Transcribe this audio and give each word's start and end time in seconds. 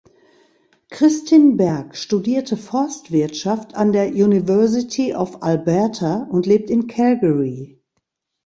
Kristin 0.89 1.57
Berg 1.57 1.95
studierte 1.95 2.57
Forstwirtschaft 2.57 3.75
an 3.75 3.91
der 3.91 4.07
University 4.13 5.13
of 5.13 5.43
Alberta 5.43 6.23
und 6.31 6.47
lebt 6.47 6.71
in 6.71 6.87
Calgary. 6.87 7.79